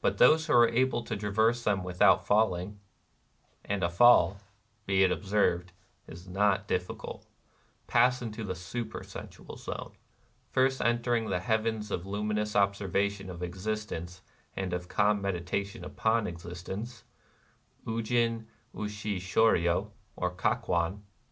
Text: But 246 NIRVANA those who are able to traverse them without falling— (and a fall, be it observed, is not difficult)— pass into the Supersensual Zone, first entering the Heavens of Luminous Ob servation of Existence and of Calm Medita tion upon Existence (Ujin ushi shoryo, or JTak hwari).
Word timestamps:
But 0.00 0.18
246 0.18 0.18
NIRVANA 0.18 0.18
those 0.18 0.46
who 0.46 0.52
are 0.54 0.76
able 0.76 1.02
to 1.04 1.16
traverse 1.16 1.62
them 1.62 1.84
without 1.84 2.26
falling— 2.26 2.80
(and 3.64 3.84
a 3.84 3.88
fall, 3.88 4.38
be 4.86 5.04
it 5.04 5.12
observed, 5.12 5.70
is 6.08 6.26
not 6.26 6.66
difficult)— 6.66 7.26
pass 7.94 8.20
into 8.20 8.42
the 8.42 8.56
Supersensual 8.56 9.54
Zone, 9.56 9.92
first 10.50 10.80
entering 10.80 11.30
the 11.30 11.38
Heavens 11.38 11.92
of 11.92 12.06
Luminous 12.06 12.56
Ob 12.56 12.74
servation 12.74 13.28
of 13.28 13.40
Existence 13.40 14.22
and 14.56 14.72
of 14.72 14.88
Calm 14.88 15.22
Medita 15.22 15.64
tion 15.64 15.84
upon 15.84 16.26
Existence 16.26 17.04
(Ujin 17.86 18.46
ushi 18.74 19.18
shoryo, 19.18 19.92
or 20.16 20.32
JTak 20.34 20.64
hwari). 20.64 20.98